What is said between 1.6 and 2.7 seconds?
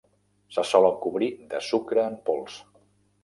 sucre en pols.